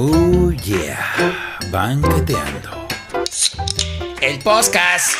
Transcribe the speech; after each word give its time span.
Oh 0.00 0.52
yeah, 0.52 1.58
banqueteando. 1.72 2.86
El 4.22 4.38
podcast. 4.38 5.18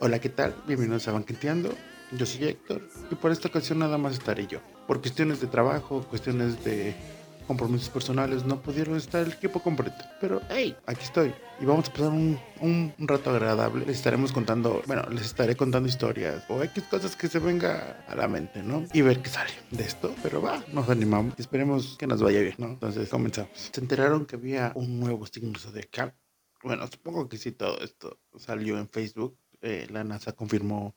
Hola, 0.00 0.18
¿qué 0.18 0.28
tal? 0.28 0.56
Bienvenidos 0.66 1.06
a 1.06 1.12
Banqueteando. 1.12 1.72
Yo 2.10 2.26
soy 2.26 2.48
Héctor 2.48 2.82
y 3.12 3.14
por 3.14 3.30
esta 3.30 3.46
ocasión 3.46 3.78
nada 3.78 3.96
más 3.96 4.14
estaré 4.14 4.48
yo. 4.48 4.58
Por 4.88 5.00
cuestiones 5.00 5.40
de 5.40 5.46
trabajo, 5.46 6.02
cuestiones 6.02 6.64
de 6.64 6.96
compromisos 7.50 7.88
personales, 7.88 8.44
no 8.44 8.62
pudieron 8.62 8.96
estar 8.96 9.26
el 9.26 9.32
equipo 9.32 9.60
completo. 9.60 10.04
Pero 10.20 10.40
hey, 10.50 10.76
aquí 10.86 11.02
estoy 11.02 11.34
y 11.60 11.64
vamos 11.64 11.88
a 11.88 11.92
pasar 11.92 12.10
un, 12.10 12.38
un, 12.60 12.94
rato 13.08 13.30
agradable. 13.30 13.84
Les 13.86 13.96
estaremos 13.96 14.30
contando, 14.30 14.84
bueno, 14.86 15.02
les 15.10 15.24
estaré 15.24 15.56
contando 15.56 15.88
historias 15.88 16.44
o 16.48 16.62
X 16.62 16.84
cosas 16.84 17.16
que 17.16 17.26
se 17.26 17.40
venga 17.40 18.04
a 18.06 18.14
la 18.14 18.28
mente, 18.28 18.62
¿no? 18.62 18.84
Y 18.92 19.02
ver 19.02 19.20
qué 19.20 19.30
sale 19.30 19.50
de 19.72 19.82
esto. 19.82 20.14
Pero 20.22 20.40
va, 20.40 20.62
nos 20.72 20.88
animamos 20.88 21.34
y 21.38 21.40
esperemos 21.42 21.96
que 21.98 22.06
nos 22.06 22.22
vaya 22.22 22.40
bien, 22.40 22.54
¿no? 22.58 22.68
Entonces 22.68 23.08
comenzamos. 23.08 23.50
Se 23.72 23.80
enteraron 23.80 24.26
que 24.26 24.36
había 24.36 24.70
un 24.76 25.00
nuevo 25.00 25.26
signo 25.26 25.58
zodiacal. 25.58 26.14
Bueno, 26.62 26.86
supongo 26.86 27.28
que 27.28 27.36
sí, 27.36 27.50
todo 27.50 27.80
esto 27.80 28.20
salió 28.38 28.78
en 28.78 28.88
Facebook. 28.88 29.36
Eh, 29.60 29.88
la 29.90 30.04
NASA 30.04 30.30
confirmó 30.30 30.94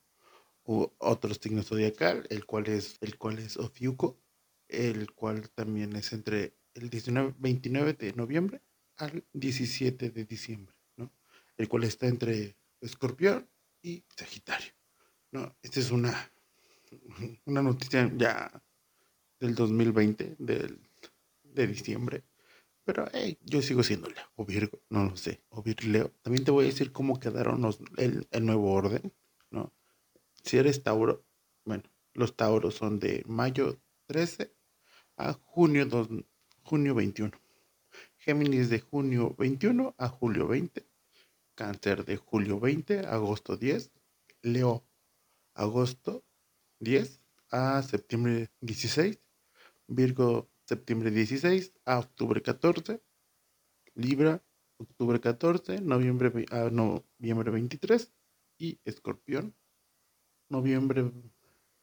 otro 0.66 1.34
signo 1.34 1.64
zodiacal, 1.64 2.28
el 2.30 2.46
cual 2.46 2.68
es 2.68 2.98
el 3.02 3.18
cual 3.18 3.40
es 3.40 3.58
Ofiuco, 3.58 4.20
el 4.74 5.14
cual 5.14 5.50
también 5.52 5.96
es 5.96 6.14
entre 6.14 6.56
el 6.74 6.90
19, 6.90 7.36
29 7.38 7.94
de 7.94 8.14
noviembre 8.14 8.62
al 8.98 9.24
17 9.34 10.10
de 10.10 10.26
diciembre, 10.26 10.76
¿no? 10.98 11.12
El 11.58 11.68
cual 11.68 11.84
está 11.84 12.08
entre 12.08 12.56
Escorpión 12.82 13.50
y 13.82 14.04
Sagitario, 14.16 14.74
¿no? 15.32 15.56
Esta 15.62 15.80
es 15.80 15.92
una, 15.92 16.32
una 17.46 17.62
noticia 17.62 18.12
ya 18.16 18.64
del 19.40 19.56
2020, 19.56 20.36
del, 20.40 20.80
de 21.44 21.68
diciembre. 21.68 22.24
Pero 22.86 23.10
yo 23.42 23.62
sigo 23.62 23.82
siendo 23.82 24.10
Leo 24.10 24.26
o 24.36 24.46
Virgo, 24.46 24.82
no 24.90 25.06
lo 25.06 25.16
sé, 25.16 25.42
o 25.50 25.64
Virleo. 25.64 26.12
También 26.22 26.44
te 26.44 26.52
voy 26.52 26.66
a 26.66 26.68
decir 26.68 26.92
cómo 26.92 27.18
quedaron 27.18 27.62
los, 27.62 27.80
el, 27.96 28.28
el 28.32 28.46
nuevo 28.46 28.74
orden, 28.74 29.14
¿no? 29.52 29.72
Si 30.44 30.58
eres 30.58 30.84
Tauro, 30.84 31.24
bueno, 31.64 31.84
los 32.14 32.36
Tauros 32.36 32.76
son 32.76 33.00
de 33.00 33.24
mayo 33.26 33.80
13 34.08 34.54
a 35.18 35.34
junio, 35.34 35.86
2, 35.86 36.08
junio 36.64 36.96
21. 36.96 37.32
Géminis 38.18 38.70
de 38.70 38.80
junio 38.80 39.36
21 39.38 39.96
a 39.98 40.08
julio 40.10 40.48
20. 40.48 40.86
Cáncer 41.56 42.06
de 42.06 42.18
julio 42.18 42.60
20 42.60 43.00
a 43.00 43.14
agosto 43.14 43.58
10. 43.58 43.92
Leo, 44.42 44.86
agosto 45.54 46.24
10 46.80 47.22
a 47.52 47.82
septiembre 47.84 48.50
16. 48.62 49.20
Virgo, 49.88 50.50
septiembre 50.66 51.12
16 51.12 51.74
a 51.86 52.00
octubre 52.00 52.42
14. 52.42 53.02
Libra, 53.96 54.44
octubre 54.78 55.20
14, 55.20 55.82
noviembre, 55.82 56.46
a 56.52 56.70
noviembre 56.70 57.52
23. 57.52 58.12
Y 58.58 58.80
Escorpión, 58.86 59.56
noviembre 60.50 61.12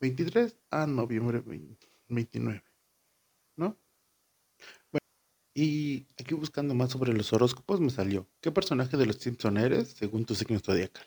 23 0.00 0.56
a 0.70 0.86
noviembre 0.86 1.40
20 1.40 1.90
29. 2.08 2.69
Y 5.52 6.06
aquí 6.18 6.34
buscando 6.34 6.74
más 6.74 6.90
sobre 6.90 7.12
los 7.12 7.32
horóscopos 7.32 7.80
me 7.80 7.90
salió. 7.90 8.28
¿Qué 8.40 8.52
personaje 8.52 8.96
de 8.96 9.06
los 9.06 9.16
Simpson 9.16 9.56
eres 9.56 9.88
según 9.90 10.24
tu 10.24 10.34
signo 10.34 10.60
zodiacal? 10.60 11.06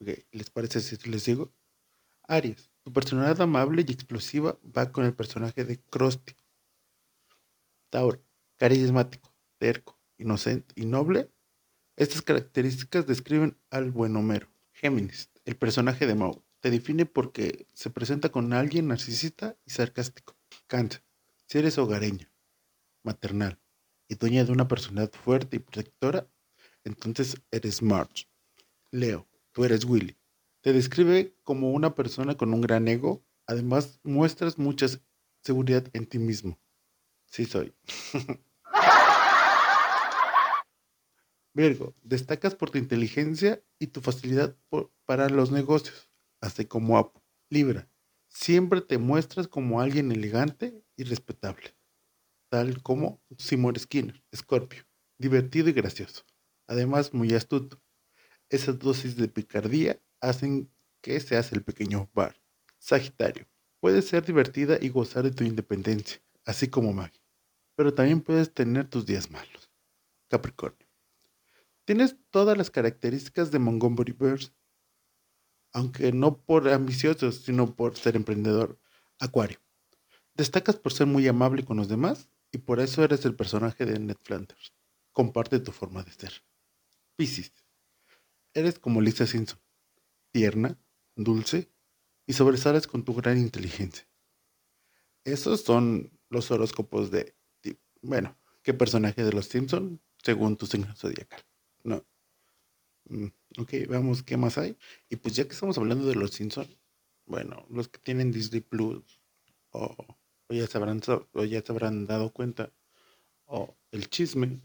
Ok, 0.00 0.08
¿Les 0.30 0.50
parece 0.50 0.80
si 0.80 0.96
les 1.08 1.24
digo? 1.24 1.52
Aries, 2.28 2.70
tu 2.82 2.92
personalidad 2.92 3.40
amable 3.42 3.84
y 3.86 3.92
explosiva 3.92 4.58
va 4.64 4.92
con 4.92 5.04
el 5.04 5.14
personaje 5.14 5.64
de 5.64 5.80
Krusty. 5.80 6.34
Tauro, 7.90 8.22
carismático, 8.56 9.32
terco, 9.58 9.98
inocente 10.18 10.72
y 10.76 10.86
noble. 10.86 11.30
Estas 11.96 12.22
características 12.22 13.06
describen 13.06 13.58
al 13.70 13.90
buen 13.90 14.16
Homero. 14.16 14.48
Géminis, 14.72 15.30
el 15.44 15.56
personaje 15.56 16.06
de 16.06 16.14
Moe, 16.14 16.42
te 16.60 16.70
define 16.70 17.06
porque 17.06 17.66
se 17.74 17.90
presenta 17.90 18.30
con 18.30 18.52
alguien 18.52 18.88
narcisista 18.88 19.56
y 19.66 19.70
sarcástico. 19.70 20.34
Cáncer, 20.68 21.02
si 21.46 21.58
eres 21.58 21.76
hogareña, 21.76 22.31
maternal 23.02 23.60
y 24.08 24.14
dueña 24.16 24.44
de 24.44 24.52
una 24.52 24.68
personalidad 24.68 25.12
fuerte 25.12 25.56
y 25.56 25.60
protectora, 25.60 26.28
entonces 26.84 27.40
eres 27.50 27.82
Marge. 27.82 28.26
Leo, 28.90 29.28
tú 29.52 29.64
eres 29.64 29.84
Willy. 29.84 30.16
Te 30.60 30.72
describe 30.72 31.34
como 31.42 31.72
una 31.72 31.94
persona 31.94 32.36
con 32.36 32.52
un 32.54 32.60
gran 32.60 32.86
ego, 32.88 33.24
además 33.46 34.00
muestras 34.02 34.58
mucha 34.58 34.86
seguridad 35.42 35.84
en 35.92 36.06
ti 36.06 36.18
mismo. 36.18 36.58
Sí 37.26 37.44
soy. 37.46 37.74
Virgo, 41.54 41.94
destacas 42.02 42.54
por 42.54 42.70
tu 42.70 42.78
inteligencia 42.78 43.62
y 43.78 43.88
tu 43.88 44.00
facilidad 44.00 44.56
para 45.04 45.28
los 45.28 45.50
negocios, 45.50 46.10
así 46.40 46.64
como 46.64 46.96
Apo. 46.96 47.22
Libra, 47.50 47.90
siempre 48.28 48.80
te 48.80 48.96
muestras 48.96 49.48
como 49.48 49.80
alguien 49.80 50.10
elegante 50.12 50.82
y 50.96 51.04
respetable, 51.04 51.76
tal 52.52 52.82
como 52.82 53.22
Seymour 53.38 53.78
Skinner, 53.78 54.22
Escorpio, 54.30 54.82
divertido 55.16 55.70
y 55.70 55.72
gracioso, 55.72 56.22
además 56.66 57.14
muy 57.14 57.32
astuto. 57.32 57.80
Esas 58.50 58.78
dosis 58.78 59.16
de 59.16 59.26
picardía 59.26 59.98
hacen 60.20 60.70
que 61.00 61.18
seas 61.20 61.50
el 61.52 61.62
pequeño 61.62 62.10
bar. 62.12 62.36
Sagitario, 62.76 63.48
puedes 63.80 64.06
ser 64.06 64.26
divertida 64.26 64.76
y 64.78 64.90
gozar 64.90 65.24
de 65.24 65.30
tu 65.30 65.44
independencia, 65.44 66.20
así 66.44 66.68
como 66.68 66.92
Maggie, 66.92 67.22
pero 67.74 67.94
también 67.94 68.20
puedes 68.20 68.52
tener 68.52 68.86
tus 68.86 69.06
días 69.06 69.30
malos. 69.30 69.70
Capricornio. 70.28 70.86
Tienes 71.86 72.16
todas 72.28 72.58
las 72.58 72.70
características 72.70 73.50
de 73.50 73.60
Montgomery 73.60 74.12
Burns, 74.12 74.52
aunque 75.72 76.12
no 76.12 76.36
por 76.36 76.68
ambicioso, 76.68 77.32
sino 77.32 77.74
por 77.74 77.96
ser 77.96 78.14
emprendedor. 78.14 78.78
Acuario. 79.18 79.58
Destacas 80.34 80.76
por 80.76 80.92
ser 80.92 81.06
muy 81.06 81.26
amable 81.26 81.64
con 81.64 81.78
los 81.78 81.88
demás 81.88 82.28
y 82.52 82.58
por 82.58 82.80
eso 82.80 83.02
eres 83.02 83.24
el 83.24 83.34
personaje 83.34 83.86
de 83.86 83.98
Ned 83.98 84.18
Flanders. 84.22 84.74
Comparte 85.10 85.58
tu 85.58 85.72
forma 85.72 86.02
de 86.02 86.12
ser. 86.12 86.44
Piscis. 87.16 87.52
Eres 88.54 88.78
como 88.78 89.00
Lisa 89.00 89.26
Simpson, 89.26 89.58
tierna, 90.30 90.78
dulce 91.16 91.72
y 92.26 92.34
sobresales 92.34 92.86
con 92.86 93.04
tu 93.04 93.14
gran 93.14 93.38
inteligencia. 93.38 94.06
Esos 95.24 95.62
son 95.62 96.18
los 96.28 96.50
horóscopos 96.50 97.10
de, 97.10 97.34
bueno, 98.02 98.36
qué 98.62 98.74
personaje 98.74 99.24
de 99.24 99.32
los 99.32 99.46
Simpson 99.46 100.02
según 100.22 100.56
tu 100.56 100.66
signo 100.66 100.94
zodiacal. 100.94 101.42
No. 101.84 102.06
Mm, 103.04 103.28
ok, 103.58 103.70
veamos 103.88 104.22
qué 104.22 104.36
más 104.36 104.58
hay. 104.58 104.76
Y 105.08 105.16
pues 105.16 105.34
ya 105.34 105.44
que 105.44 105.54
estamos 105.54 105.78
hablando 105.78 106.06
de 106.06 106.14
los 106.14 106.32
Simpson, 106.32 106.66
bueno, 107.24 107.66
los 107.70 107.88
que 107.88 107.98
tienen 107.98 108.32
Disney 108.32 108.60
Plus 108.60 109.22
o, 109.70 110.18
ya 110.52 110.66
se 110.66 110.78
habrán 110.78 111.00
ya 111.00 111.62
se 111.62 111.72
habrán 111.72 112.06
dado 112.06 112.32
cuenta 112.32 112.72
o 113.46 113.76
el 113.90 114.08
chisme 114.08 114.60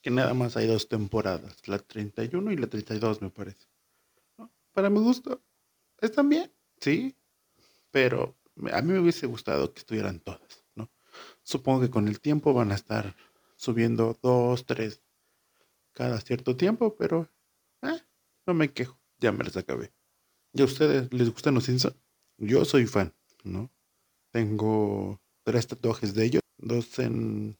que 0.00 0.10
nada 0.10 0.34
más 0.34 0.56
hay 0.56 0.66
dos 0.66 0.88
temporadas, 0.88 1.66
la 1.66 1.78
31 1.78 2.52
y 2.52 2.56
la 2.56 2.68
32 2.68 3.22
me 3.22 3.30
parece. 3.30 3.66
Para 4.72 4.90
mi 4.90 5.00
gusto 5.00 5.42
están 6.00 6.28
bien, 6.28 6.52
sí, 6.80 7.16
pero 7.90 8.36
a 8.72 8.82
mí 8.82 8.92
me 8.92 9.00
hubiese 9.00 9.26
gustado 9.26 9.72
que 9.72 9.80
estuvieran 9.80 10.20
todas, 10.20 10.64
¿no? 10.74 10.90
Supongo 11.42 11.80
que 11.80 11.90
con 11.90 12.06
el 12.06 12.20
tiempo 12.20 12.54
van 12.54 12.70
a 12.70 12.76
estar 12.76 13.16
subiendo 13.56 14.16
dos, 14.22 14.66
tres 14.66 15.02
cada 15.92 16.20
cierto 16.20 16.56
tiempo, 16.56 16.94
pero 16.96 17.28
eh, 17.82 18.00
no 18.46 18.54
me 18.54 18.72
quejo, 18.72 19.00
ya 19.18 19.32
me 19.32 19.42
las 19.42 19.56
acabé. 19.56 19.92
¿Y 20.52 20.62
a 20.62 20.64
ustedes 20.64 21.12
les 21.12 21.30
gustan 21.30 21.54
los 21.54 21.64
Simpsons? 21.64 21.96
Yo 22.36 22.64
soy 22.64 22.86
fan, 22.86 23.12
¿no? 23.42 23.70
Tengo 24.30 25.20
tres 25.48 25.66
tatuajes 25.66 26.12
de 26.12 26.26
ellos, 26.26 26.42
dos 26.58 26.98
en, 26.98 27.56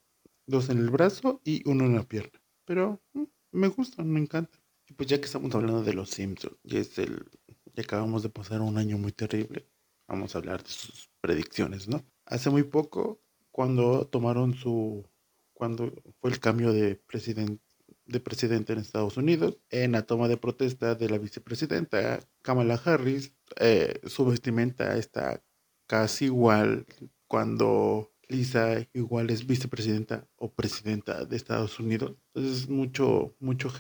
dos 0.47 0.69
en 0.69 0.77
el 0.77 0.91
brazo 0.91 1.41
y 1.43 1.67
uno 1.67 1.87
en 1.87 1.95
la 1.95 2.03
pierna. 2.03 2.39
Pero 2.67 3.01
mm, 3.15 3.23
me 3.53 3.69
gustan, 3.69 4.11
me 4.11 4.21
encantan. 4.21 4.61
Y 4.87 4.93
pues 4.93 5.09
ya 5.09 5.19
que 5.19 5.25
estamos 5.25 5.55
hablando 5.55 5.83
de 5.83 5.95
los 5.95 6.11
Simpsons, 6.11 6.55
y 6.65 6.77
es 6.77 6.99
el, 6.99 7.25
ya 7.73 7.85
acabamos 7.85 8.23
de 8.23 8.29
pasar 8.29 8.61
un 8.61 8.77
año 8.77 8.99
muy 8.99 9.13
terrible, 9.13 9.67
vamos 10.07 10.35
a 10.35 10.39
hablar 10.39 10.63
de 10.63 10.69
sus 10.69 11.09
predicciones, 11.23 11.89
¿no? 11.89 12.05
Hace 12.27 12.51
muy 12.51 12.63
poco, 12.63 13.23
cuando 13.51 14.07
tomaron 14.07 14.53
su, 14.53 15.09
cuando 15.55 15.91
fue 16.21 16.31
el 16.31 16.41
cambio 16.41 16.75
de 16.75 16.95
presidente 16.95 17.63
de 18.05 18.21
presidente 18.21 18.75
en 18.75 18.81
Estados 18.81 19.17
Unidos, 19.17 19.59
en 19.71 19.93
la 19.93 20.03
toma 20.03 20.29
de 20.29 20.37
protesta 20.37 20.95
de 20.95 21.09
la 21.09 21.19
vicepresidenta 21.19 22.21
Kamala 22.43 22.81
Harris, 22.83 23.33
eh, 23.57 24.01
su 24.05 24.27
vestimenta 24.27 24.97
está 24.97 25.43
casi 25.87 26.27
igual 26.27 26.87
cuando 27.29 28.11
Lisa 28.29 28.87
igual 28.93 29.31
es 29.31 29.47
vicepresidenta 29.47 30.27
o 30.37 30.53
presidenta 30.53 31.25
de 31.25 31.37
Estados 31.37 31.79
Unidos. 31.79 32.17
Entonces 32.35 32.69
mucho, 32.69 33.37
mucho, 33.41 33.73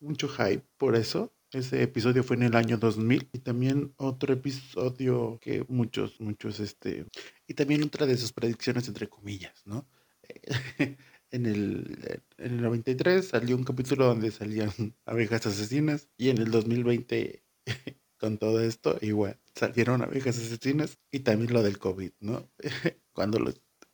mucho 0.00 0.28
hype 0.28 0.64
por 0.76 0.96
eso. 0.96 1.32
Ese 1.52 1.82
episodio 1.82 2.24
fue 2.24 2.36
en 2.36 2.42
el 2.44 2.56
año 2.56 2.78
2000 2.78 3.28
y 3.32 3.38
también 3.38 3.94
otro 3.96 4.34
episodio 4.34 5.38
que 5.40 5.64
muchos, 5.68 6.20
muchos, 6.20 6.58
este, 6.58 7.06
y 7.46 7.54
también 7.54 7.84
otra 7.84 8.06
de 8.06 8.16
sus 8.16 8.32
predicciones 8.32 8.88
entre 8.88 9.08
comillas, 9.08 9.62
¿no? 9.64 9.86
en 11.30 11.46
el, 11.46 12.22
en 12.38 12.54
el 12.54 12.62
93 12.62 13.28
salió 13.28 13.56
un 13.56 13.64
capítulo 13.64 14.06
donde 14.06 14.32
salían 14.32 14.70
abejas 15.06 15.46
asesinas 15.46 16.08
y 16.16 16.30
en 16.30 16.38
el 16.38 16.50
2020 16.50 17.44
con 18.18 18.38
todo 18.38 18.60
esto 18.60 18.98
igual 19.00 19.38
salieron 19.54 20.02
abejas 20.02 20.38
asesinas 20.38 20.98
y 21.10 21.20
también 21.20 21.52
lo 21.52 21.62
del 21.62 21.78
COVID, 21.78 22.12
¿no? 22.20 22.50
Cuando 23.12 23.38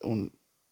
un 0.01 0.31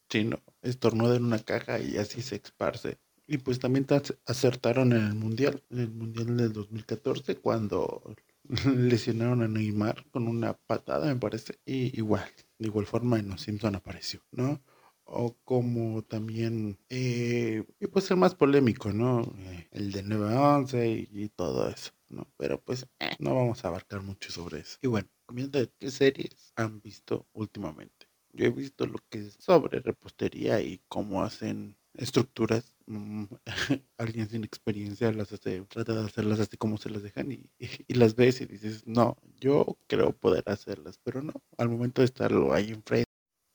chino 0.09 0.41
estornuda 0.61 1.15
en 1.15 1.25
una 1.25 1.39
caja 1.39 1.79
y 1.79 1.97
así 1.97 2.21
se 2.21 2.37
esparce. 2.37 2.97
Y 3.27 3.37
pues 3.37 3.59
también 3.59 3.85
acertaron 4.25 4.91
en 4.91 5.05
el 5.05 5.13
Mundial, 5.13 5.63
en 5.69 5.79
el 5.79 5.91
Mundial 5.91 6.35
del 6.35 6.51
2014, 6.51 7.35
cuando 7.35 8.01
lesionaron 8.75 9.43
a 9.43 9.47
Neymar 9.47 10.03
con 10.09 10.27
una 10.27 10.53
patada, 10.53 11.13
me 11.13 11.19
parece. 11.19 11.59
Y 11.63 11.95
igual, 11.95 12.27
de 12.57 12.67
igual 12.67 12.87
forma 12.87 13.19
en 13.19 13.29
Los 13.29 13.41
Simpson 13.41 13.75
apareció, 13.75 14.21
¿no? 14.31 14.63
O 15.11 15.35
como 15.43 16.03
también, 16.03 16.77
eh, 16.89 17.63
y 17.79 17.87
pues 17.87 18.11
el 18.11 18.17
más 18.17 18.35
polémico, 18.35 18.91
¿no? 18.93 19.23
Eh, 19.39 19.67
el 19.71 19.91
de 19.91 20.03
911 20.03 20.87
y, 20.87 21.09
y 21.11 21.29
todo 21.29 21.67
eso, 21.67 21.91
¿no? 22.09 22.31
Pero 22.37 22.61
pues 22.61 22.87
eh, 22.99 23.15
no 23.17 23.33
vamos 23.33 23.65
a 23.65 23.69
abarcar 23.69 24.03
mucho 24.03 24.31
sobre 24.31 24.59
eso. 24.59 24.77
Y 24.83 24.87
bueno, 24.87 25.09
comiendo 25.25 25.59
de 25.59 25.71
qué 25.79 25.89
series 25.89 26.53
han 26.55 26.79
visto 26.81 27.27
últimamente. 27.33 28.07
Yo 28.33 28.45
he 28.45 28.49
visto 28.51 28.85
lo 28.85 28.99
que 29.09 29.19
es 29.19 29.33
sobre 29.39 29.79
repostería 29.79 30.61
y 30.61 30.79
cómo 30.87 31.23
hacen 31.23 31.75
estructuras. 31.95 32.73
Mm, 32.85 33.25
alguien 33.97 34.29
sin 34.29 34.43
experiencia 34.43 35.11
las 35.11 35.33
hace, 35.33 35.61
trata 35.61 35.93
de 35.95 36.05
hacerlas 36.05 36.39
así 36.39 36.57
como 36.57 36.77
se 36.77 36.89
las 36.91 37.03
dejan 37.03 37.31
y, 37.31 37.49
y, 37.87 37.93
las 37.95 38.15
ves 38.15 38.41
y 38.41 38.45
dices, 38.45 38.85
no, 38.85 39.17
yo 39.39 39.77
creo 39.87 40.13
poder 40.13 40.43
hacerlas, 40.47 40.99
pero 41.03 41.23
no, 41.23 41.33
al 41.57 41.69
momento 41.69 42.01
de 42.01 42.05
estarlo 42.05 42.53
ahí 42.53 42.69
enfrente. 42.69 43.08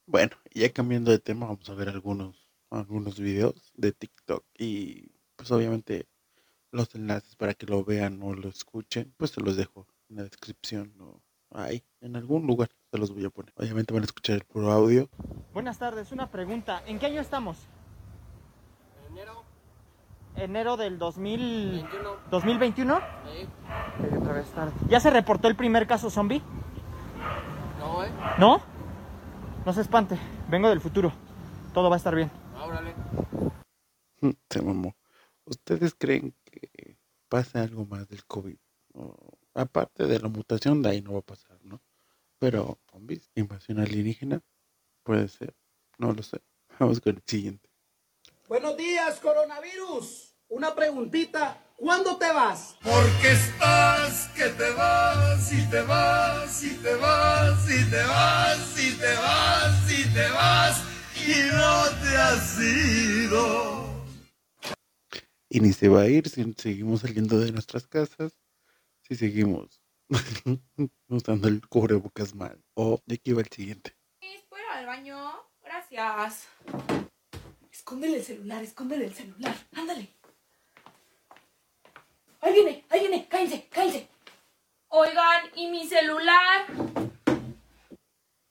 Bueno, 0.07 0.37
ya 0.53 0.71
cambiando 0.71 1.11
de 1.11 1.19
tema, 1.19 1.47
vamos 1.47 1.69
a 1.71 1.75
ver 1.75 1.89
algunos, 1.89 2.49
algunos 2.71 3.19
videos 3.19 3.73
de 3.75 3.93
TikTok 3.93 4.45
y 4.59 5.13
pues 5.35 5.51
obviamente 5.51 6.07
los 6.71 6.95
enlaces 6.95 7.37
para 7.37 7.55
que 7.55 7.67
lo 7.67 7.85
vean 7.85 8.23
o 8.23 8.35
lo 8.35 8.49
escuchen, 8.49 9.15
pues 9.17 9.31
se 9.31 9.41
los 9.41 9.57
dejo 9.57 9.87
en 10.11 10.17
la 10.17 10.25
descripción 10.25 10.95
o 11.01 11.23
ahí, 11.51 11.83
en 12.03 12.17
algún 12.17 12.47
lugar 12.47 12.69
se 12.91 12.99
los 12.99 13.15
voy 13.15 13.25
a 13.25 13.31
poner. 13.31 13.55
Obviamente 13.57 13.95
van 13.95 14.03
a 14.03 14.07
escuchar 14.07 14.37
el 14.37 14.45
puro 14.45 14.71
audio. 14.71 15.09
Buenas 15.55 15.79
tardes, 15.79 16.13
una 16.13 16.31
pregunta. 16.31 16.83
¿En 16.87 16.99
qué 16.99 17.07
año 17.07 17.23
estamos? 17.23 17.57
Enero. 19.11 19.43
Enero 20.37 20.77
del 20.77 20.99
2000... 20.99 21.71
21. 21.83 22.11
2021. 22.31 22.99
Sí. 22.99 23.49
Otra 24.21 24.33
vez 24.35 24.51
tarde. 24.51 24.73
¿Ya 24.89 25.01
se 25.01 25.09
reportó 25.09 25.49
el 25.49 25.57
primer 25.57 25.87
caso 25.87 26.11
zombie? 26.11 26.43
No, 27.79 28.05
eh. 28.05 28.11
¿No? 28.39 28.74
No 29.65 29.73
se 29.73 29.81
espante, 29.81 30.19
vengo 30.51 30.69
del 30.69 30.83
futuro. 30.83 31.11
Todo 31.73 31.89
va 31.89 31.97
a 31.97 31.99
estar 31.99 32.15
bien. 32.15 32.31
Ábrale. 32.55 32.95
Se 34.51 34.61
mamó. 34.61 34.95
¿Ustedes 35.47 35.95
creen 35.95 36.35
que 36.45 36.99
pase 37.31 37.59
algo 37.59 37.87
más 37.87 38.07
del 38.09 38.27
COVID? 38.27 38.57
O, 38.93 39.39
aparte 39.55 40.07
de 40.07 40.19
la 40.21 40.29
mutación, 40.29 40.83
de 40.83 40.91
ahí 40.91 41.01
no 41.01 41.15
va 41.15 41.21
a 41.21 41.23
pasar, 41.23 41.59
¿no? 41.63 41.81
Pero, 42.39 42.79
zombies, 42.91 43.31
invasión 43.35 43.81
alienígena, 43.81 44.43
puede 45.03 45.29
ser. 45.29 45.57
No 45.97 46.13
lo 46.13 46.23
sé. 46.23 46.43
Vamos 46.79 47.01
con 47.01 47.17
el 47.17 47.23
siguiente. 47.27 47.71
Buenos 48.49 48.77
días, 48.77 49.19
coronavirus. 49.21 50.35
Una 50.49 50.75
preguntita. 50.75 51.59
¿Cuándo 51.79 52.19
te 52.19 52.31
vas? 52.33 52.77
Porque 52.83 53.33
estás 53.33 53.74
te 55.75 55.83
vas 55.83 56.63
y 56.63 56.71
te 56.77 56.95
vas 56.95 57.69
y 57.69 57.91
te 57.91 58.05
vas 58.05 58.79
y 58.79 58.97
te 58.97 59.15
vas 59.17 59.91
y 59.91 60.15
te 60.15 60.29
vas 60.31 60.85
y 61.17 61.35
no 61.51 62.01
te 62.01 62.17
has 62.17 62.61
ido. 62.61 64.07
Y 65.49 65.59
ni 65.59 65.73
se 65.73 65.89
va 65.89 66.03
a 66.03 66.07
ir 66.07 66.29
si 66.29 66.45
seguimos 66.57 67.01
saliendo 67.01 67.41
de 67.41 67.51
nuestras 67.51 67.89
casas, 67.89 68.39
si 69.03 69.17
seguimos 69.17 69.83
usando 71.09 71.49
el 71.49 71.67
cubrebocas 71.67 72.37
mal. 72.37 72.63
O 72.75 73.01
de 73.05 73.17
aquí 73.17 73.33
va 73.33 73.41
el 73.41 73.49
siguiente. 73.49 73.97
¿Puedo 74.49 74.63
ir 74.63 74.71
al 74.71 74.87
baño? 74.87 75.33
Gracias. 75.61 76.47
Escóndele 77.73 78.19
el 78.19 78.25
celular, 78.25 78.63
escóndele 78.63 79.07
el 79.07 79.15
celular. 79.15 79.57
Ándale. 79.73 80.09
Ahí 82.41 82.53
viene, 82.53 82.85
ahí 82.91 83.01
viene. 83.01 83.27
Cállense, 83.29 83.67
cállense. 83.71 84.04
Oigan, 85.05 85.51
¿y 85.55 85.67
mi 85.67 85.87
celular? 85.87 86.67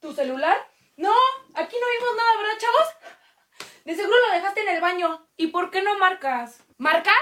¿Tu 0.00 0.12
celular? 0.12 0.56
No, 0.96 1.12
aquí 1.54 1.76
no 1.80 1.86
vimos 1.98 2.16
nada, 2.16 2.36
¿verdad, 2.36 2.58
chavos? 2.58 3.70
De 3.84 3.96
seguro 3.96 4.16
lo 4.28 4.34
dejaste 4.34 4.60
en 4.60 4.68
el 4.68 4.80
baño. 4.80 5.26
¿Y 5.36 5.48
por 5.48 5.72
qué 5.72 5.82
no 5.82 5.98
marcas? 5.98 6.62
¿Marcar? 6.78 7.16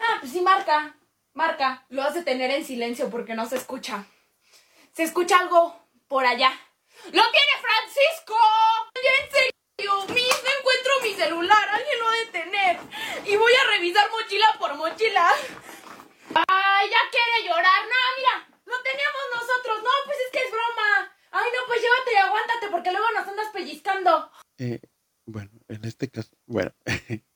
Ah, 0.00 0.16
pues 0.18 0.32
sí, 0.32 0.40
marca. 0.40 0.96
Marca. 1.32 1.86
Lo 1.90 2.02
has 2.02 2.14
de 2.14 2.24
tener 2.24 2.50
en 2.50 2.64
silencio 2.64 3.08
porque 3.08 3.34
no 3.34 3.46
se 3.46 3.56
escucha. 3.56 4.04
Se 4.94 5.04
escucha 5.04 5.38
algo 5.38 5.80
por 6.08 6.26
allá. 6.26 6.50
¡Lo 7.12 7.22
tiene 7.22 7.52
Francisco! 7.60 8.34
¡Ya 8.94 9.24
en 9.24 9.30
serio! 9.30 10.06
Mis, 10.08 10.42
no 10.42 10.50
encuentro 10.58 10.92
mi 11.02 11.05
celular. 11.16 11.68
Alguien 11.70 11.98
lo 11.98 12.08
ha 12.08 12.14
de 12.14 12.26
tener. 12.26 12.78
Y 13.24 13.36
voy 13.36 13.52
a 13.52 13.70
revisar 13.70 14.10
mochila 14.10 14.46
por 14.58 14.74
mochila. 14.76 15.32
¡Ay, 16.34 16.90
ya 16.90 17.02
quiere 17.10 17.48
llorar! 17.48 17.82
No, 17.88 18.00
mira. 18.16 18.34
Lo 18.66 18.82
teníamos 18.82 19.24
nosotros. 19.34 19.82
No, 19.82 19.90
pues 20.04 20.18
es 20.26 20.32
que 20.32 20.44
es 20.44 20.50
broma. 20.50 21.16
Ay, 21.32 21.48
no, 21.54 21.66
pues 21.66 21.80
llévate 21.80 22.12
y 22.12 22.16
aguántate 22.16 22.68
porque 22.70 22.92
luego 22.92 23.06
nos 23.14 23.28
andas 23.28 23.48
pellizcando. 23.52 24.30
Eh, 24.58 24.80
bueno, 25.26 25.50
en 25.68 25.84
este 25.84 26.08
caso, 26.08 26.36
bueno, 26.46 26.72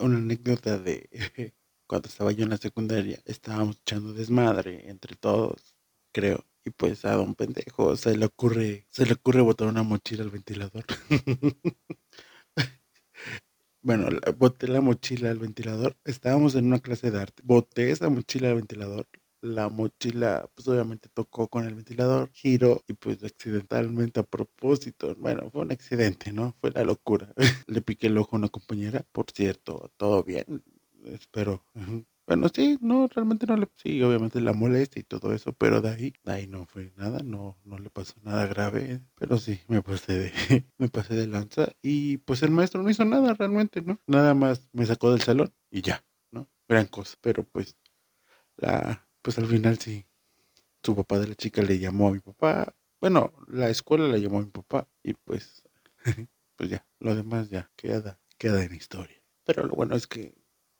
una 0.00 0.18
anécdota 0.18 0.78
de 0.78 1.08
cuando 1.86 2.08
estaba 2.08 2.32
yo 2.32 2.44
en 2.44 2.50
la 2.50 2.56
secundaria, 2.56 3.20
estábamos 3.26 3.76
echando 3.80 4.12
desmadre 4.12 4.88
entre 4.88 5.16
todos, 5.16 5.76
creo. 6.12 6.46
Y 6.64 6.70
pues 6.70 7.04
a 7.04 7.12
don 7.12 7.34
pendejo 7.34 7.96
se 7.96 8.16
le 8.16 8.26
ocurre, 8.26 8.86
se 8.90 9.04
le 9.04 9.14
ocurre 9.14 9.40
botar 9.40 9.68
una 9.68 9.82
mochila 9.82 10.22
al 10.22 10.30
ventilador. 10.30 10.84
bueno, 13.82 14.08
boté 14.38 14.68
la 14.68 14.80
mochila 14.80 15.30
al 15.30 15.38
ventilador. 15.38 15.96
Estábamos 16.04 16.54
en 16.54 16.66
una 16.66 16.80
clase 16.80 17.10
de 17.10 17.20
arte. 17.20 17.42
Boté 17.44 17.90
esa 17.90 18.08
mochila 18.08 18.48
al 18.50 18.56
ventilador. 18.56 19.06
La 19.40 19.68
mochila, 19.68 20.48
pues 20.54 20.68
obviamente 20.68 21.08
tocó 21.12 21.48
con 21.48 21.66
el 21.66 21.74
ventilador, 21.74 22.30
giró 22.32 22.82
y 22.86 22.92
pues 22.94 23.24
accidentalmente 23.24 24.20
a 24.20 24.22
propósito, 24.22 25.16
bueno, 25.16 25.50
fue 25.50 25.62
un 25.62 25.72
accidente, 25.72 26.32
¿no? 26.32 26.54
Fue 26.60 26.70
la 26.70 26.84
locura. 26.84 27.34
Le 27.66 27.82
piqué 27.82 28.06
el 28.06 28.18
ojo 28.18 28.36
a 28.36 28.38
una 28.38 28.48
compañera, 28.48 29.04
por 29.10 29.26
cierto, 29.32 29.90
todo 29.96 30.22
bien, 30.22 30.62
espero. 31.06 31.64
Bueno, 32.32 32.48
sí, 32.48 32.78
no, 32.80 33.08
realmente 33.08 33.44
no 33.46 33.58
le, 33.58 33.68
sí, 33.76 34.02
obviamente 34.02 34.40
la 34.40 34.54
molestia 34.54 35.00
y 35.00 35.02
todo 35.02 35.34
eso, 35.34 35.52
pero 35.52 35.82
de 35.82 35.90
ahí, 35.90 36.14
de 36.24 36.32
ahí 36.32 36.46
no 36.46 36.64
fue 36.64 36.90
nada, 36.96 37.18
no, 37.22 37.58
no 37.62 37.78
le 37.78 37.90
pasó 37.90 38.14
nada 38.22 38.46
grave, 38.46 39.02
pero 39.16 39.36
sí, 39.36 39.60
me 39.68 39.82
pasé 39.82 40.14
de, 40.18 40.32
me 40.78 40.88
pasé 40.88 41.14
de 41.14 41.26
lanza 41.26 41.68
y 41.82 42.16
pues 42.16 42.42
el 42.42 42.50
maestro 42.50 42.82
no 42.82 42.88
hizo 42.88 43.04
nada 43.04 43.34
realmente, 43.34 43.82
¿no? 43.82 44.00
Nada 44.06 44.32
más 44.32 44.66
me 44.72 44.86
sacó 44.86 45.10
del 45.10 45.20
salón 45.20 45.52
y 45.70 45.82
ya, 45.82 46.06
¿no? 46.30 46.48
Gran 46.66 46.86
cosa, 46.86 47.18
pero 47.20 47.44
pues 47.44 47.76
la, 48.56 49.06
pues 49.22 49.38
al 49.38 49.46
final 49.46 49.78
sí, 49.78 50.06
su 50.82 50.96
papá 50.96 51.18
de 51.18 51.28
la 51.28 51.34
chica 51.34 51.62
le 51.62 51.78
llamó 51.78 52.08
a 52.08 52.12
mi 52.12 52.20
papá, 52.20 52.74
bueno, 53.00 53.34
la 53.48 53.68
escuela 53.68 54.08
le 54.08 54.22
llamó 54.22 54.38
a 54.38 54.42
mi 54.44 54.50
papá 54.50 54.88
y 55.02 55.14
pues, 55.14 55.64
pues 56.56 56.70
ya, 56.70 56.86
lo 56.98 57.14
demás 57.14 57.50
ya 57.50 57.70
queda, 57.76 58.18
queda 58.38 58.64
en 58.64 58.74
historia. 58.74 59.22
Pero 59.44 59.66
lo 59.66 59.74
bueno 59.74 59.96
es 59.96 60.06
que, 60.06 60.34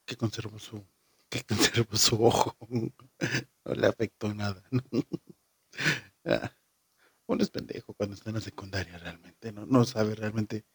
que 0.06 0.16
conservó 0.16 0.58
su, 0.58 0.84
que 1.32 1.44
conservó 1.86 1.96
su 1.96 2.22
ojo, 2.22 2.56
no 3.64 3.74
le 3.74 3.86
afectó 3.86 4.34
nada. 4.34 4.62
¿no? 4.70 4.82
Ah, 6.24 6.54
uno 7.26 7.42
es 7.42 7.50
pendejo 7.50 7.94
cuando 7.94 8.14
está 8.14 8.30
en 8.30 8.36
la 8.36 8.42
secundaria 8.42 8.98
realmente, 8.98 9.52
¿no? 9.52 9.66
No 9.66 9.84
sabe 9.84 10.14
realmente 10.14 10.66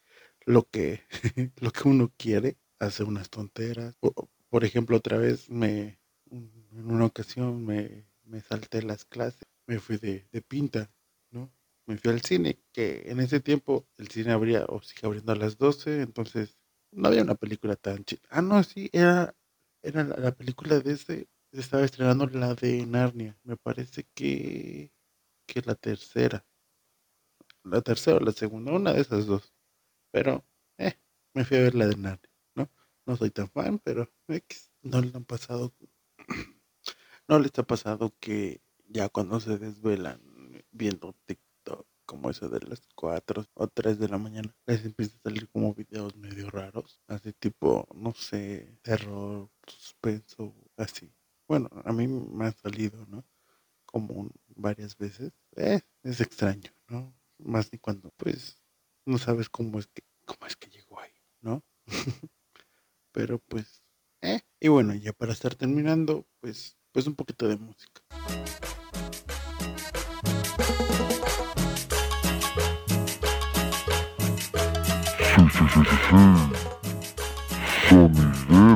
lo 0.46 0.64
que, 0.70 1.04
lo 1.62 1.72
que 1.72 1.88
uno 1.88 2.14
quiere, 2.18 2.58
hace 2.80 3.04
unas 3.04 3.30
tonteras. 3.30 3.96
Por 4.50 4.66
ejemplo, 4.66 4.98
otra 4.98 5.18
vez 5.18 5.50
me, 5.50 6.00
en 6.32 6.92
una 6.92 7.06
ocasión 7.06 7.66
me, 7.66 8.08
me 8.24 8.42
salté 8.42 8.82
las 8.82 9.06
clases, 9.06 9.48
me 9.68 9.80
fui 9.80 9.98
de, 9.98 10.28
de 10.32 10.42
pinta, 10.42 10.92
¿no? 11.32 11.52
Me 11.86 11.98
fui 11.98 12.12
al 12.12 12.22
cine, 12.22 12.60
que 12.74 13.04
en 13.12 13.22
ese 13.22 13.40
tiempo 13.40 13.88
el 13.98 14.10
cine 14.10 14.34
abría 14.34 14.66
o 14.68 14.82
sigue 14.82 15.08
abriendo 15.08 15.32
a 15.34 15.38
las 15.38 15.58
12, 15.58 16.02
entonces 16.02 16.58
no 16.92 17.08
había 17.10 17.24
una 17.24 17.36
película 17.36 17.78
tan 17.78 18.04
chida. 18.06 18.22
Ah, 18.30 18.42
no, 18.42 18.64
sí, 18.64 18.90
era, 18.92 19.37
era 19.88 20.04
la, 20.04 20.18
la 20.18 20.32
película 20.32 20.80
de 20.80 20.94
ese, 20.94 21.30
estaba 21.52 21.84
estrenando 21.84 22.28
la 22.28 22.54
de 22.56 22.86
Narnia, 22.86 23.38
me 23.44 23.58
parece 23.58 24.06
que, 24.14 24.92
que 25.46 25.62
la 25.62 25.76
tercera, 25.76 26.46
la 27.64 27.82
tercera 27.82 28.18
o 28.18 28.20
la 28.20 28.32
segunda, 28.32 28.72
una 28.74 28.94
de 28.94 29.02
esas 29.02 29.26
dos. 29.26 29.54
Pero, 30.12 30.46
eh, 30.78 31.00
me 31.34 31.46
fui 31.46 31.58
a 31.58 31.62
ver 31.62 31.76
la 31.76 31.88
de 31.88 31.96
Narnia, 31.96 32.32
¿no? 32.56 32.70
No 33.06 33.16
soy 33.18 33.32
tan 33.32 33.50
fan, 33.50 33.80
pero 33.80 34.12
no 34.82 35.02
le 35.02 35.12
han 35.16 35.26
pasado. 35.26 35.74
No 37.30 37.40
les 37.40 37.52
ha 37.60 37.64
pasado 37.64 38.16
que 38.22 38.62
ya 38.88 39.10
cuando 39.10 39.42
se 39.42 39.58
desvelan 39.58 40.22
viendo 40.72 41.14
como 42.08 42.32
eso 42.32 42.50
de 42.50 42.62
las 42.62 42.82
4 42.96 43.46
o 43.54 43.68
3 43.68 44.00
de 44.00 44.08
la 44.10 44.18
mañana, 44.18 44.56
les 44.66 44.84
empieza 44.86 45.16
a 45.18 45.22
salir 45.30 45.48
como 45.50 45.76
videos 45.76 46.16
medio 46.16 46.50
raros, 46.50 47.00
así 47.08 47.34
tipo, 47.34 47.88
no 47.94 48.14
sé, 48.16 48.80
terror, 48.82 49.52
suspenso, 49.68 50.56
así. 50.78 51.14
Bueno, 51.48 51.70
a 51.86 51.94
mí 51.94 52.08
me 52.08 52.48
han 52.48 52.58
salido, 52.58 53.06
¿no? 53.08 53.24
Como 53.86 54.14
un- 54.16 54.32
varias 54.56 54.98
veces. 54.98 55.34
Eh, 55.56 55.82
es 56.04 56.22
extraño, 56.22 56.72
¿no? 56.88 57.14
Más 57.38 57.72
ni 57.72 57.78
cuando, 57.80 58.10
pues, 58.18 58.58
no 59.06 59.18
sabes 59.20 59.50
cómo 59.50 59.78
es 59.80 59.88
que, 59.88 60.02
cómo 60.26 60.48
es 60.48 60.56
que 60.56 60.70
llegó 60.70 61.00
ahí, 61.00 61.12
¿no? 61.42 61.64
Pero 63.12 63.40
pues, 63.40 63.84
eh. 64.22 64.42
Y 64.60 64.70
bueno, 64.70 64.96
ya 64.96 65.14
para 65.14 65.34
estar 65.34 65.56
terminando, 65.56 66.26
pues, 66.40 66.78
pues 66.92 67.08
un 67.08 67.16
poquito 67.16 67.48
de 67.48 67.58
música. 67.58 68.02
Sonidero, 75.38 75.50
so, 75.50 75.68
so, 75.68 75.84
so, 75.84 75.84
so, 75.84 75.98
so- 75.98 77.18
sonidero. 77.90 78.68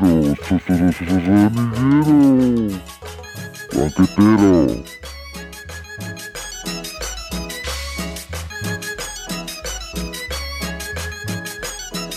Banquetero. 3.73 4.83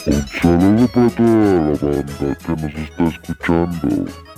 Un 0.06 0.28
saludo 0.42 0.88
para 0.88 1.10
toda 1.10 1.60
la 1.60 1.78
banda 1.80 2.36
que 2.44 2.52
nos 2.52 2.74
está 2.74 3.04
escuchando. 3.04 4.33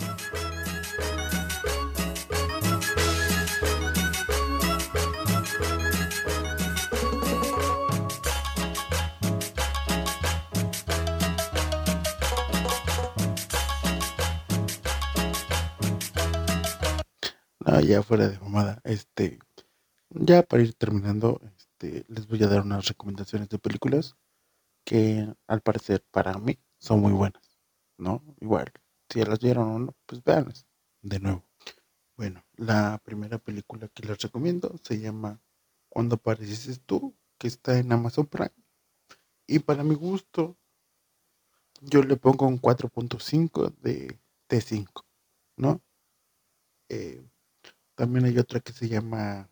Ah, 17.68 17.80
ya 17.80 18.00
fuera 18.00 18.28
de 18.28 18.38
mamada, 18.38 18.80
este, 18.85 19.40
ya 20.11 20.44
para 20.44 20.62
ir 20.62 20.75
terminando, 20.75 21.40
este, 21.56 22.04
les 22.06 22.28
voy 22.28 22.40
a 22.44 22.46
dar 22.46 22.61
unas 22.62 22.87
recomendaciones 22.87 23.49
de 23.49 23.58
películas 23.58 24.16
que 24.85 25.35
al 25.49 25.62
parecer 25.62 26.04
para 26.12 26.38
mí 26.38 26.61
son 26.78 27.00
muy 27.00 27.12
buenas, 27.12 27.58
¿no? 27.99 28.23
Igual, 28.40 28.73
si 29.11 29.18
ya 29.18 29.26
las 29.26 29.40
vieron 29.40 29.68
o 29.68 29.78
no, 29.80 29.96
pues 30.06 30.23
véanlas 30.23 30.64
de 31.02 31.18
nuevo. 31.18 31.44
Bueno, 32.16 32.44
la 32.56 33.00
primera 33.04 33.38
película 33.38 33.88
que 33.88 34.06
les 34.06 34.18
recomiendo 34.20 34.76
se 34.85 35.00
llama 35.00 35.42
Cuando 35.88 36.14
apareces 36.16 36.80
tú, 36.87 37.16
que 37.37 37.49
está 37.49 37.78
en 37.78 37.90
Amazon 37.90 38.26
Prime. 38.26 38.54
Y 39.49 39.58
para 39.58 39.82
mi 39.82 39.96
gusto, 39.96 40.56
yo 41.80 42.04
le 42.04 42.16
pongo 42.16 42.46
un 42.46 42.61
4.5 42.61 43.75
de 43.80 44.20
T5, 44.49 45.04
¿no? 45.56 45.82
Eh, 46.88 47.28
también 47.96 48.26
hay 48.26 48.38
otra 48.38 48.60
que 48.60 48.72
se 48.72 48.88
llama 48.88 49.50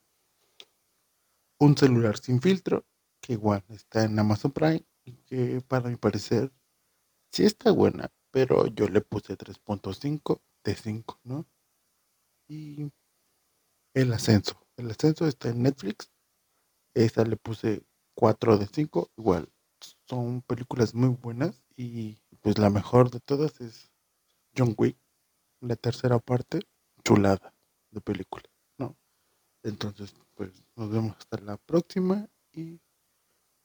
Un 1.58 1.76
celular 1.76 2.18
sin 2.18 2.40
filtro, 2.40 2.86
que 3.20 3.32
igual 3.32 3.64
está 3.70 4.04
en 4.04 4.18
Amazon 4.18 4.52
Prime 4.52 4.84
y 5.04 5.14
que 5.24 5.60
para 5.62 5.88
mi 5.88 5.96
parecer 5.96 6.52
sí 7.32 7.44
está 7.44 7.72
buena, 7.72 8.12
pero 8.30 8.66
yo 8.66 8.86
le 8.88 9.00
puse 9.00 9.36
3.5 9.36 10.42
de 10.62 10.74
5, 10.74 11.20
¿no? 11.24 11.46
Y 12.46 12.92
El 13.94 14.12
Ascenso. 14.12 14.60
El 14.76 14.90
Ascenso 14.90 15.26
está 15.26 15.48
en 15.48 15.62
Netflix. 15.62 16.10
Esa 16.94 17.24
le 17.24 17.36
puse 17.36 17.82
4 18.14 18.58
de 18.58 18.66
5. 18.66 19.10
Igual, 19.16 19.50
son 20.06 20.42
películas 20.42 20.94
muy 20.94 21.16
buenas 21.16 21.64
y 21.76 22.18
pues 22.42 22.58
la 22.58 22.68
mejor 22.68 23.10
de 23.10 23.20
todas 23.20 23.60
es 23.62 23.90
John 24.56 24.74
Wick, 24.76 24.98
la 25.60 25.76
tercera 25.76 26.18
parte, 26.18 26.60
chulada 27.04 27.53
de 27.94 28.00
película, 28.00 28.44
¿no? 28.78 28.96
Entonces, 29.62 30.14
pues 30.34 30.50
nos 30.76 30.90
vemos 30.90 31.16
hasta 31.16 31.38
la 31.40 31.56
próxima 31.56 32.28
y 32.52 32.80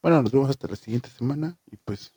bueno, 0.01 0.21
nos 0.23 0.31
vemos 0.31 0.49
hasta 0.49 0.67
la 0.67 0.75
siguiente 0.77 1.09
semana 1.09 1.57
y 1.65 1.75
pues 1.77 2.13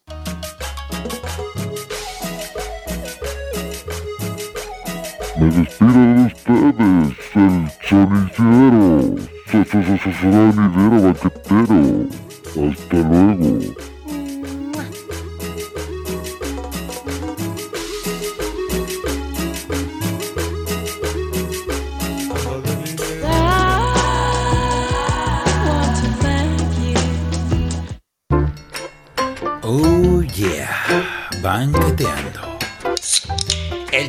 Me 5.39 5.51
despido 5.51 5.93
de 5.93 6.27
ustedes, 6.27 7.19
el 7.35 7.71
sonidero. 7.89 9.17
So, 9.51 9.65
so, 9.65 9.83
so, 9.83 9.97
so- 9.99 10.13
sonidero 10.21 11.03
banquetero. 11.03 12.09
Hasta 12.71 12.97
luego. 13.09 13.92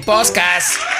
Podcast. 0.05 0.92